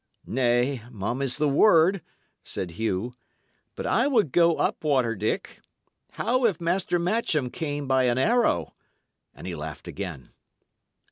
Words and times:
"Nay, 0.25 0.81
mum 0.89 1.21
is 1.21 1.37
the 1.37 1.47
word," 1.47 2.01
said 2.43 2.71
Hugh. 2.71 3.13
"But 3.75 3.85
I 3.85 4.07
would 4.07 4.31
go 4.31 4.55
up 4.55 4.83
water, 4.83 5.13
Dick. 5.15 5.61
How 6.13 6.43
if 6.45 6.59
Master 6.59 6.97
Matcham 6.97 7.51
came 7.51 7.87
by 7.87 8.05
an 8.05 8.17
arrow?" 8.17 8.73
and 9.35 9.45
he 9.45 9.53
laughed 9.53 9.87
again. 9.87 10.31